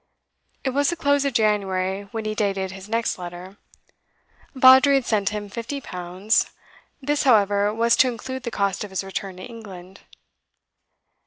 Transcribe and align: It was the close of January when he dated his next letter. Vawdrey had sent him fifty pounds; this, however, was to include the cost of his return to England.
It 0.63 0.71
was 0.71 0.89
the 0.89 0.95
close 0.95 1.25
of 1.25 1.33
January 1.35 2.07
when 2.11 2.25
he 2.25 2.33
dated 2.33 2.71
his 2.71 2.89
next 2.89 3.19
letter. 3.19 3.57
Vawdrey 4.55 4.95
had 4.95 5.05
sent 5.05 5.29
him 5.29 5.47
fifty 5.47 5.79
pounds; 5.79 6.49
this, 7.03 7.21
however, 7.21 7.71
was 7.71 7.95
to 7.97 8.07
include 8.07 8.41
the 8.41 8.49
cost 8.49 8.83
of 8.83 8.89
his 8.89 9.03
return 9.03 9.37
to 9.37 9.43
England. 9.43 9.99